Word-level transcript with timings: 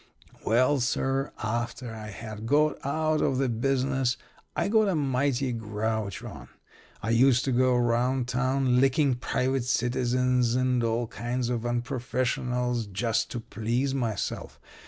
"Well, 0.43 0.79
sir, 0.79 1.31
after 1.43 1.93
I 1.93 2.07
had 2.09 2.47
got 2.47 2.83
out 2.83 3.21
of 3.21 3.37
the 3.37 3.47
business, 3.47 4.17
I 4.55 4.67
got 4.67 4.87
a 4.87 4.95
mighty 4.95 5.51
grouch 5.51 6.23
on. 6.23 6.47
I 7.03 7.11
used 7.11 7.45
to 7.45 7.51
go 7.51 7.75
round 7.77 8.27
town 8.27 8.81
licking 8.81 9.13
private 9.13 9.65
citizens 9.65 10.55
and 10.55 10.83
all 10.83 11.05
kinds 11.05 11.49
of 11.49 11.67
unprofessionals 11.67 12.91
just 12.91 13.29
to 13.29 13.39
please 13.39 13.93
myself. 13.93 14.59